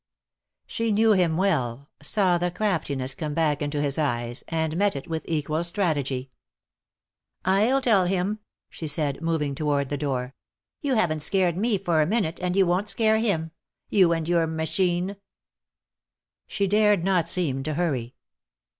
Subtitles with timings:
[0.65, 5.07] She knew him well, saw the craftiness come back into his eyes, and met it
[5.07, 6.31] with equal strategy.
[7.45, 10.33] "I'll tell him," she said, moving toward the door.
[10.81, 13.51] "You haven't scared me for a minute and you won't scare him.
[13.89, 15.17] You and your machine!"
[16.47, 18.15] She dared not seem to hurry.